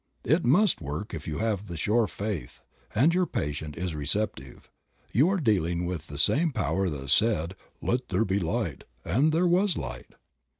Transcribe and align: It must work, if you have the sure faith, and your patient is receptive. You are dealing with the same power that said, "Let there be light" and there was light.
It 0.23 0.43
must 0.43 0.81
work, 0.81 1.13
if 1.13 1.27
you 1.27 1.37
have 1.37 1.67
the 1.67 1.77
sure 1.77 2.07
faith, 2.07 2.63
and 2.95 3.13
your 3.13 3.27
patient 3.27 3.77
is 3.77 3.93
receptive. 3.93 4.67
You 5.11 5.29
are 5.29 5.37
dealing 5.39 5.85
with 5.85 6.07
the 6.07 6.17
same 6.17 6.51
power 6.51 6.89
that 6.89 7.11
said, 7.11 7.55
"Let 7.83 8.09
there 8.09 8.25
be 8.25 8.39
light" 8.39 8.85
and 9.05 9.31
there 9.31 9.45
was 9.45 9.77
light. 9.77 10.15